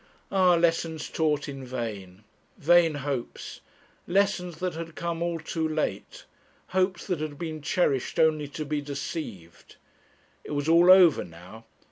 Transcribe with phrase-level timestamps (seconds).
[0.31, 0.55] Ah!
[0.55, 2.23] lessons taught in vain!
[2.57, 3.61] vain hopes!
[4.07, 6.25] lessons that had come all too late!
[6.69, 9.75] hopes that had been cherished only to be deceived!
[10.43, 11.65] It was all over now!